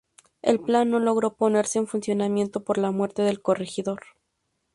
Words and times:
El 0.41 0.59
plan 0.59 0.89
no 0.89 0.99
logró 0.99 1.35
ponerse 1.35 1.77
en 1.77 1.85
funcionamiento 1.85 2.63
por 2.63 2.79
la 2.79 2.89
muerte 2.89 3.21
del 3.21 3.39
corregidor. 3.39 4.01